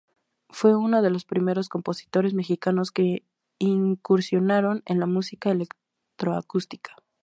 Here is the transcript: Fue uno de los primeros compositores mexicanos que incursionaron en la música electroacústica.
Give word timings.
Fue 0.49 0.75
uno 0.75 1.03
de 1.03 1.11
los 1.11 1.25
primeros 1.25 1.69
compositores 1.69 2.33
mexicanos 2.33 2.89
que 2.89 3.21
incursionaron 3.59 4.81
en 4.87 4.99
la 4.99 5.05
música 5.05 5.51
electroacústica. 5.51 6.95